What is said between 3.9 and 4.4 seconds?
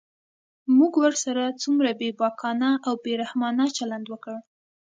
وکړ.